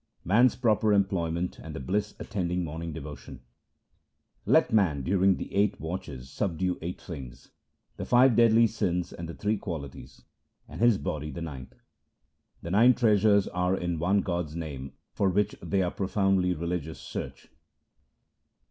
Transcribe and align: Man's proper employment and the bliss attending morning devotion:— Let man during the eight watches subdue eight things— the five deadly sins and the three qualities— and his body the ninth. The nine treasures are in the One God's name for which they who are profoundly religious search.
Man's 0.25 0.55
proper 0.55 0.93
employment 0.93 1.59
and 1.59 1.75
the 1.75 1.79
bliss 1.79 2.15
attending 2.17 2.63
morning 2.63 2.91
devotion:— 2.91 3.41
Let 4.55 4.73
man 4.73 5.03
during 5.03 5.37
the 5.37 5.53
eight 5.53 5.79
watches 5.79 6.27
subdue 6.31 6.79
eight 6.81 6.99
things— 6.99 7.51
the 7.97 8.05
five 8.05 8.35
deadly 8.35 8.65
sins 8.65 9.13
and 9.13 9.29
the 9.29 9.35
three 9.35 9.57
qualities— 9.57 10.23
and 10.67 10.81
his 10.81 10.97
body 10.97 11.29
the 11.29 11.43
ninth. 11.43 11.75
The 12.63 12.71
nine 12.71 12.95
treasures 12.95 13.47
are 13.49 13.77
in 13.77 13.91
the 13.91 13.97
One 13.99 14.21
God's 14.21 14.55
name 14.55 14.93
for 15.13 15.29
which 15.29 15.55
they 15.61 15.81
who 15.81 15.85
are 15.85 15.91
profoundly 15.91 16.55
religious 16.55 16.99
search. 16.99 17.49